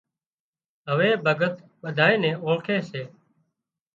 [0.89, 3.01] هوَي ڀڳت ٻڌانئي نين اوۯکي سي